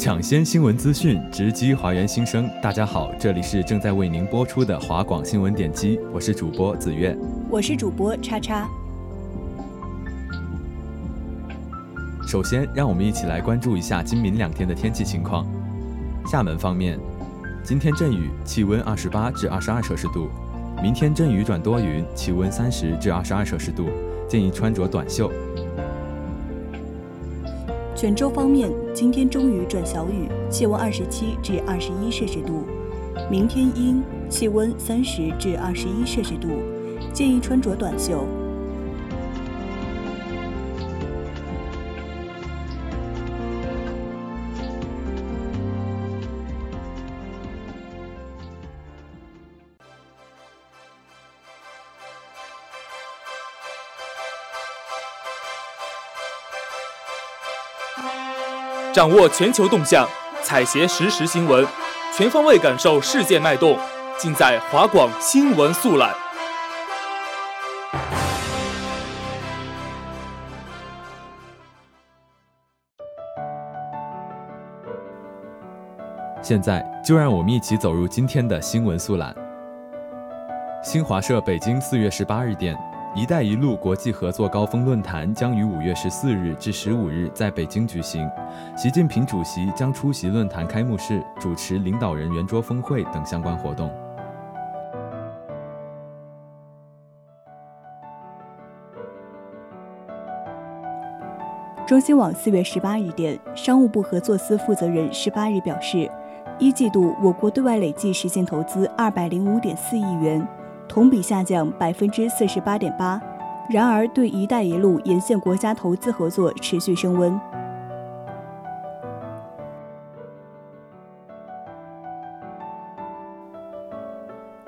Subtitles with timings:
[0.00, 2.48] 抢先新闻资讯，直击华园新生。
[2.62, 7.14] 大家好，这里是正在为您播出的华广新闻点击，我是主播子月，
[7.50, 8.66] 我是主播叉叉。
[12.26, 15.46] 首先，让我们一起来关注一下今明两天的天气情况。
[16.24, 16.98] 厦门方面，
[17.62, 20.30] 今天阵雨，气温二十八至二十二摄氏度；
[20.82, 23.90] 明天阵雨转多云，气温三十至二十二摄氏度，
[24.26, 25.30] 建议穿着短袖。
[28.00, 32.64] 泉州方面，今天中雨转小雨，气温二十七至二十一摄氏度；
[33.30, 36.48] 明天阴，气温三十至二十一摄氏度，
[37.12, 38.24] 建议穿着短袖。
[59.00, 60.06] 掌握全球动向，
[60.42, 61.66] 采撷实时新闻，
[62.14, 63.74] 全方位感受世界脉动，
[64.18, 66.14] 尽在华广新闻速览。
[76.42, 79.34] 现在就让我们一起走入今天的新闻速览。
[80.82, 82.76] 新华社北京四月十八日电。
[83.12, 88.30] “一带一路”国际合作高峰论坛将于五月十四日至十五日在北京举行，
[88.76, 93.90] 习近平主席将出席论坛开幕式，主持领导人圆桌峰会等相关活动。
[101.84, 106.08] 中新网四月十八日电，商务部合作司负责人十八日表示，
[106.60, 110.46] 一季度我国对外累计实现投资二百零五点四亿元。
[110.90, 113.22] 同比下降百分之四十八点八，
[113.70, 117.40] 然而对“一带一路”沿线国家投资合作持续升温。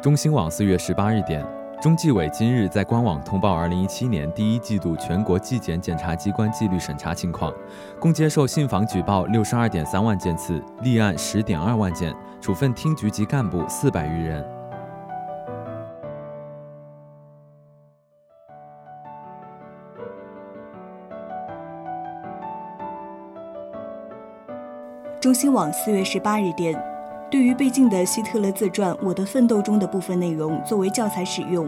[0.00, 1.44] 中新网四月十八日电，
[1.82, 7.52] 中纪委今日在官网通报二零一七年第一季度全国纪检检察机关纪律审查情况，
[7.98, 14.44] 共接受信访举报六十二点三万件次，立案十点二万件，处分厅局级干部四百余人。
[25.24, 26.78] 中新网四月十八日电，
[27.30, 31.66] 对于被禁的希特勒自传《我的奋斗》中的部分内容作为教材使用，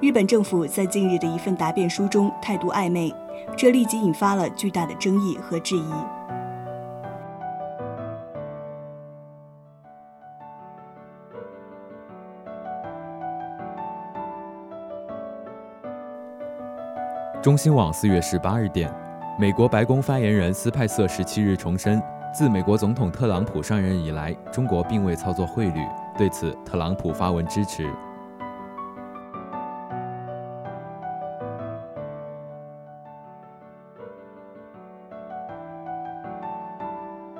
[0.00, 3.14] 日本政府在近日的一份答辩书中态度暧昧，
[3.56, 5.92] 这立即引发了巨大的争议和质疑。
[17.40, 18.92] 中新网四月十八日电，
[19.38, 22.02] 美国白宫发言人斯派瑟十七日重申。
[22.32, 25.80] 自美国总统特朗普上任以来，中国并未操作汇率。
[26.16, 27.90] 对此，特朗普发文支持。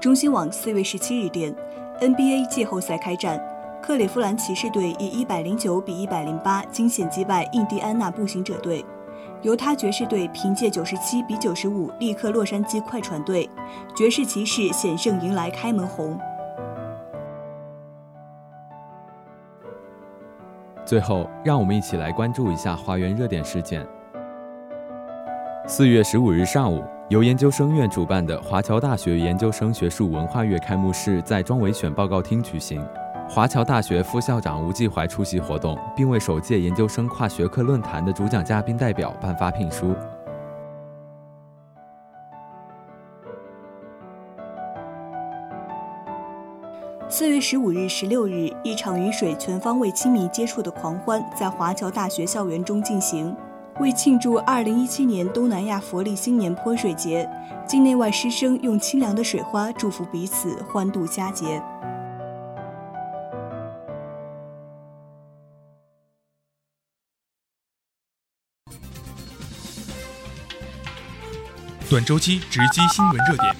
[0.00, 1.54] 中新网四月十七日电
[2.00, 3.38] ，NBA 季后赛开战，
[3.82, 8.84] 克利夫兰骑士队以一百零九比一百零八惊险击败印第安纳步行者队。
[9.42, 13.48] 犹他爵士队凭借九十七比九十五力克洛杉矶快船队，
[13.96, 16.18] 爵士骑士险胜迎来开门红。
[20.84, 23.86] 最后，让我们一起来关注一下华园热点事件。
[25.66, 32.86] 四月十五日上午，由研究生院主办的华侨大学研究生学术文化月开幕式在庄维选报告厅举行。
[33.32, 39.94] 华侨大学副校长吴继怀出席活动，并为首届研究生跨学科论坛的主讲嘉宾代表颁发聘书。
[47.08, 53.32] 四月十五日、十六日，一场雨水全方位亲密接触的狂欢在华侨大学校园中进行。
[53.78, 57.30] 为庆祝二零一七年东南亚佛历新年泼水节，
[57.64, 61.62] 境内外师生用清凉的水花祝福彼此欢度佳节。
[71.90, 73.52] 短周期直击新闻热点，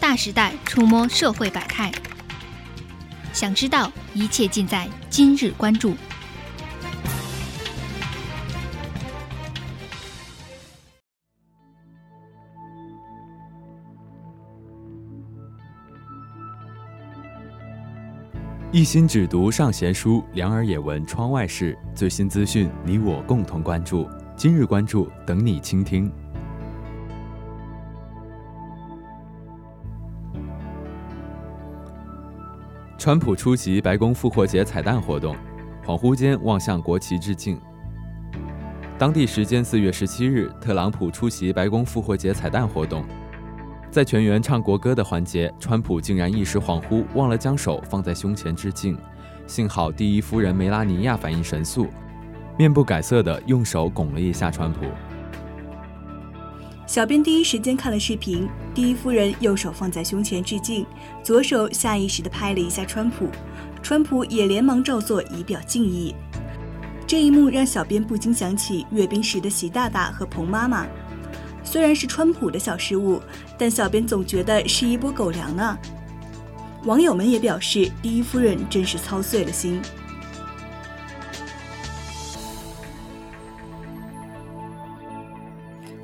[0.00, 1.92] 大时代触摸社会百态。
[3.32, 5.94] 想知道一切尽在今日关注。
[18.72, 21.78] 一心只读圣贤书，两耳也闻窗外事。
[21.94, 24.10] 最新资讯，你我共同关注。
[24.36, 26.12] 今日关注，等你倾听。
[33.04, 35.34] 川普出席白宫复活节彩蛋活动，
[35.84, 37.60] 恍惚间望向国旗致敬。
[38.96, 43.04] 当地时间四月十七日，特朗普出席白宫复活节彩蛋活动，
[43.90, 48.96] 在全员唱国歌的环节，川普竟然一时恍惚，忘了将手放在胸前致敬。
[49.48, 51.88] 幸好第一夫人梅拉尼亚反应神速，
[52.56, 54.86] 面不改色的用手拱了一下川普。
[56.92, 60.84] 小编第一时间看了视频，第一夫人右手放在胸前致敬，
[61.22, 63.30] 左手下意识地拍了一下川普，
[63.82, 66.14] 川普也连忙照做以表敬意。
[67.06, 70.86] 这一幕让小编不禁想起阅兵时的习大大和彭妈妈。
[71.64, 73.22] 虽然是川普的小失误，
[73.56, 75.78] 但小编总觉得是一波狗粮呢。
[76.84, 79.80] 网友们也表示，第一夫人真是操碎了心。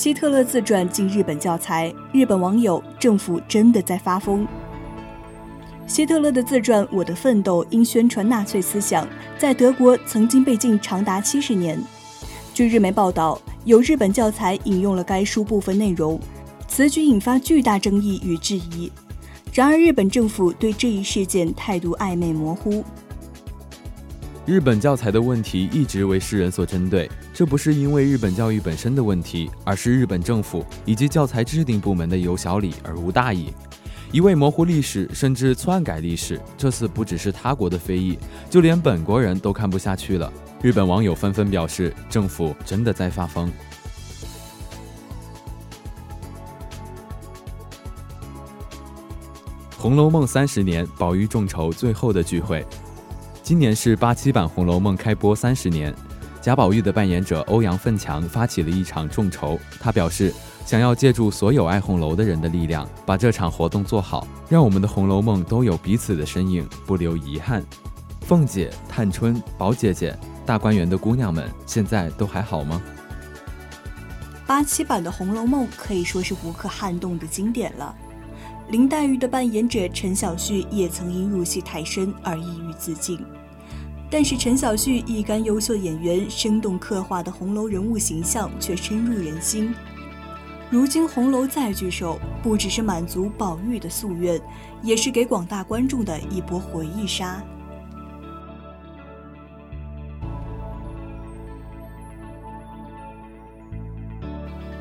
[0.00, 4.48] 希特勒自传进日本教材，日本网友政府真的在发疯。
[5.86, 9.06] 希特勒的自传《我的奋斗》因宣传纳粹思想，
[9.36, 11.78] 在德国曾经被禁长达七十年。
[12.54, 16.18] 据日媒报道，有日本教材引用了该书部分内容，
[16.66, 18.90] 此举引发巨大争议与质疑。
[19.52, 22.82] 然而，日本政府对这一事件态度暧昧模糊。
[24.50, 33.54] 日本教材的问题一直为世人所针对，这不是因为日本教育本身的问题，而是日本政府以及教材制定部门的有小理而无大义，
[34.10, 36.40] 一味模糊历史，甚至篡改历史。
[36.58, 38.18] 这次不只是他国的非议，
[38.50, 40.32] 就连本国人都看不下去了。
[40.60, 43.48] 日本网友纷纷表示，政府真的在发疯。
[49.78, 52.66] 《红楼梦》三十年，宝玉众筹最后的聚会。
[53.50, 55.92] 今年是八七版《红楼梦》开播三十年，
[56.40, 59.58] 贾宝玉的扮演者欧阳奋强发起了一场众筹。
[59.80, 60.32] 他表示，
[60.64, 67.60] 想要借助所有爱红楼的人的力量，把这场活动做好，让我们的《红楼梦》都有彼此的身影，不留遗憾。
[68.20, 70.16] 凤姐、探春、宝姐姐、
[70.46, 72.80] 大观园的姑娘们，现在都还好吗？
[74.46, 77.92] 八七版的《红楼梦》可以说是无可撼动的经典了。
[78.70, 83.18] 林黛玉的扮演者陈晓旭也曾因入戏太深而抑郁自尽。
[84.08, 89.74] 但是陈晓旭一干优秀演员生动刻画的红楼人物形象却深入人心。
[90.70, 94.40] 如今红楼再聚首，不只是满足宝玉的夙愿，
[94.82, 97.42] 也是给广大观众的一波回忆杀。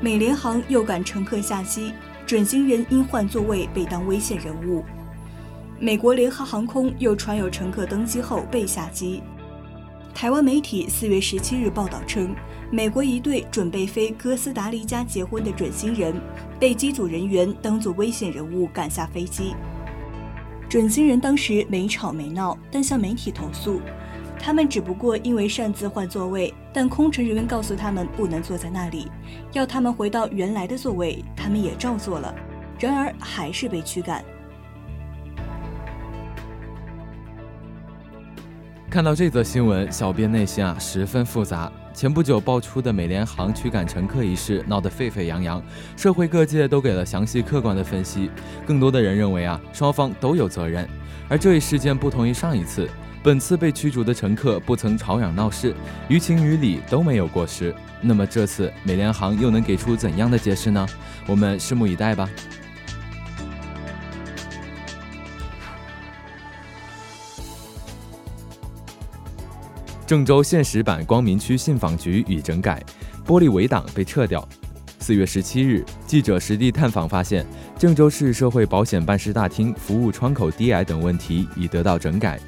[0.00, 1.92] 美联航又赶乘客下机，
[2.26, 4.84] 准新人因换座位被当危险人物。
[5.78, 9.22] 美国联合航空又传有乘客登机后被下机。
[10.12, 12.34] 台湾媒体四月十七日报道称，
[12.70, 16.20] 美国一对准备飞哥斯达黎加结婚的准新人，
[16.58, 19.54] 被机组人员当作危险人物赶下飞机。
[20.68, 23.80] 准新人当时没吵没闹，但向媒体投诉，
[24.38, 29.10] 他们只不过因为擅自换座位，但空乘人员告诉他们不能坐在那里，
[29.52, 32.34] 要他们回到原来的座位，他们也照做了，
[32.78, 34.24] 然而还是被驱赶。
[38.88, 41.70] 看到这则新闻，小编内心啊十分复杂。
[41.92, 45.62] 前不久爆出的美联航驱赶乘客一事闹得沸沸扬扬，
[45.96, 48.30] 社会各界都给了详细客观的分析。
[48.66, 50.86] 更多的人认为啊，双方都有责任。
[51.28, 52.88] 而这一事件不同于上一次，
[53.26, 55.74] 本次被驱逐的乘客不曾吵嚷闹事，
[56.08, 57.74] 于情于理都没有过失。
[58.00, 60.86] 那么这次美联航又能给出怎样的解释呢？
[61.26, 62.30] 我们拭目以待吧。
[70.06, 72.80] 郑州现实版光明区信访局已整改，
[73.26, 74.48] 玻璃围挡被撤掉。
[75.00, 77.44] 四月十七日，记者实地探访发现，
[77.76, 82.38] 郑州市社会保险办事大厅服务窗口低矮等问题已得到整改。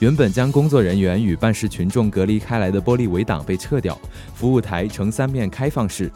[0.00, 3.98] 原本将工作人员与办事群众隔离开来的玻璃围挡被撤掉，
[4.32, 6.10] 服务台呈三面开放式。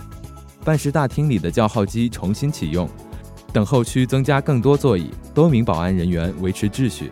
[0.65, 2.89] 办事大厅里的叫号机重新启用，
[3.53, 7.11] 等候区增加更多座椅，多名保安人员维持秩序。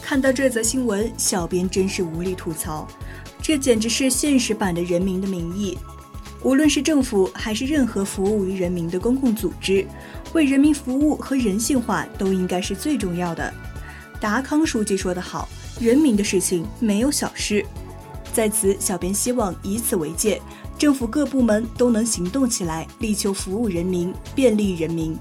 [0.00, 2.86] 看到这则新闻，小编真是无力吐槽，
[3.42, 5.76] 这简直是现实版的《人民的名义》。
[6.44, 9.84] 无论是政府还是任何服务于人民的公共组织，
[10.34, 13.52] 为人民服务和人性化都应该是最重要的。
[14.20, 15.48] 达康书记说得好
[15.80, 17.64] ：“人民的事情没有小事。”
[18.30, 20.40] 在此，小编希望以此为戒，
[20.76, 25.16] 政府各部门都能行动起来，力求服务人民，便利人民。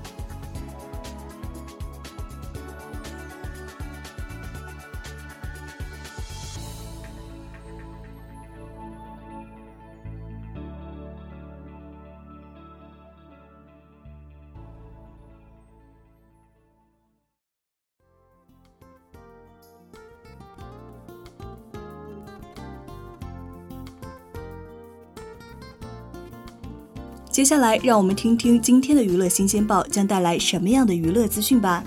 [27.33, 31.83] 接下来，让我们听听今天的娱乐新鲜报将带来什么样的娱乐资讯吧。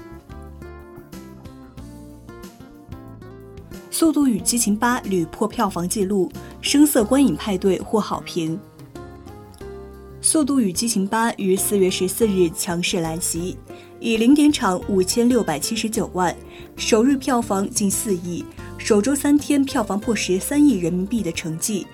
[3.92, 6.28] 《速度与激情八》屡破票房纪录，
[6.60, 8.58] 声色观影派对获好评。
[10.20, 13.56] 《速度与激情八》于四月十四日强势来袭，
[14.00, 16.36] 以零点场五千六百七十九万，
[16.76, 18.44] 首日票房近四亿，
[18.78, 21.86] 首周三天票房破十三亿人民币的成绩，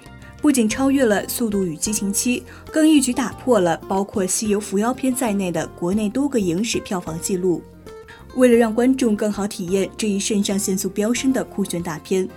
[0.42, 2.40] 不仅超越了《速度与激情七》，
[2.72, 7.62] 更一举打破了包括《西游伏妖篇》在内的国内多个影史票房纪录。
[8.34, 12.28] 为了让观众更好体验这一肾上腺素飙升的酷炫大片，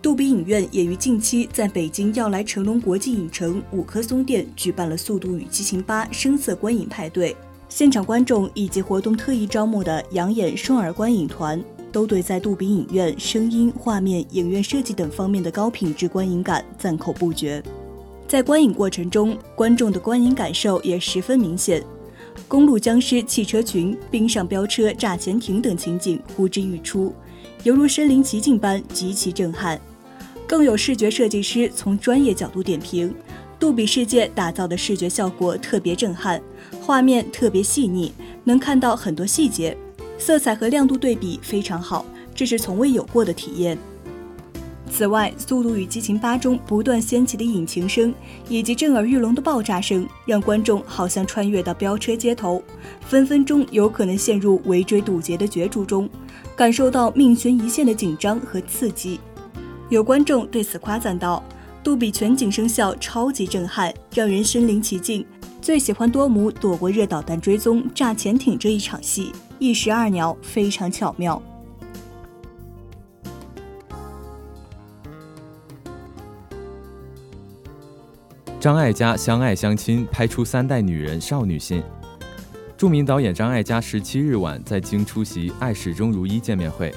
[0.00, 7.36] 杜比影院也于近期在北京要来成龙国际影城五棵松店举办了《速度与激情八》声色观影派对。
[7.68, 17.62] 现场观众以及活动特意招募的养眼双耳观影团，都对在杜比影院声音、画面、影院设计等方面的高品质观影感赞口不绝。
[18.26, 21.84] 在观影过程中，观众的观影感受也十分明显。
[22.48, 27.12] 公路僵尸、汽车群、冰上飙车、炸潜艇等情景呼之欲出，
[27.62, 29.78] 犹如身临其境般极其震撼。
[30.46, 33.14] 更有视觉设计师从专业角度点评：
[33.58, 36.40] 杜比世界打造的视觉效果特别震撼，
[36.80, 38.12] 画面特别细腻，
[38.44, 39.76] 能看到很多细节，
[40.22, 43.76] 色彩和亮度对比非常好，这是从未有过的体验。
[44.88, 48.14] 此外，《速度与激情八》中不断掀起的引擎声
[48.48, 52.62] 以及震耳欲聋的爆炸声，让观众好像穿越到飙车街头，
[53.00, 56.08] 分分钟有可能陷入围追堵截的角逐中，
[56.54, 59.18] 感受到命悬一线的紧张和刺激。
[59.88, 61.42] 有观众对此夸赞道
[61.82, 65.26] ：“杜比全景声效超级震撼，让人身临其境。
[65.60, 71.40] 最喜欢多姆躲过热导弹追踪、炸潜艇这一场戏，一石二鸟，非常巧妙。”
[78.58, 81.80] 张艾嘉相爱相亲，拍出三代女人少女心。
[82.76, 86.92] 著名导演张艾嘉十七日晚在京出席《爱始终如一》见面会，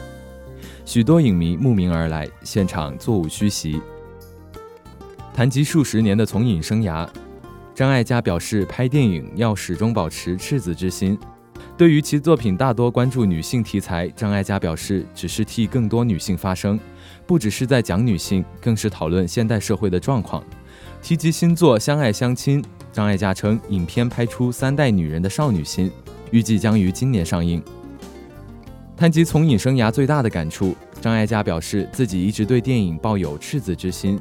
[0.86, 3.80] 许多影迷慕名而来，现场座无虚席。
[5.36, 7.08] 谈及数十年的从影生涯，
[7.76, 11.16] 张艾嘉表示，拍电影要始终保持赤子之心。
[11.78, 16.80] 对于其作品大多关注女性题材，张艾嘉表示，只是替更多女性发声，
[17.28, 20.42] 不只是在讲女性，更是讨论现代社会的状况。
[21.02, 22.64] 提及新作《相爱相亲》，
[22.94, 25.92] 张艾嘉称影片拍出三代女人的少女心，
[26.32, 27.62] 预计将于今年上映。
[28.96, 34.18] 谈及从影生涯最大的感触，张艾嘉表示自己一直对电影抱有赤子之心，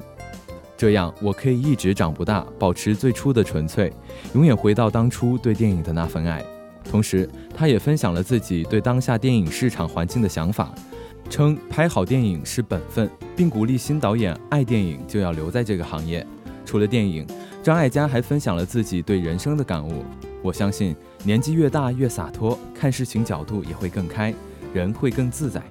[0.76, 3.92] 这样我可以一直长不大，保持最初的纯粹，
[4.34, 6.44] 永远回到当初对电影的那份爱。
[6.84, 10.72] 同时，他也分享了自己对当下电影市场环境的想法，
[11.28, 16.24] 称拍好电影是本分，并鼓励新导演爱电影就要留在这个行业。
[16.64, 17.26] 除了电影，
[17.62, 20.04] 张艾嘉还分享了自己对人生的感悟。
[20.42, 24.32] 我相信，年纪越大越洒脱，看事情角度也会更开，
[24.72, 25.62] 人会更自在。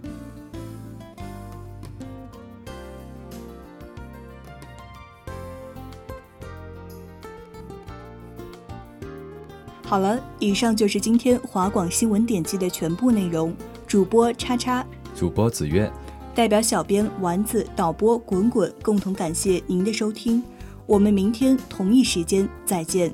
[9.93, 13.55] 好了，以上就是今天华广新闻点击的全部内容。
[13.85, 14.83] 主播叉叉，
[15.15, 15.93] 主播子苑，
[16.33, 20.41] 代表小编丸子、导播滚滚共同感谢您的收听。
[20.88, 23.13] 我们明天同一时间再见。